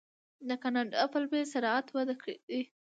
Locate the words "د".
0.47-0.49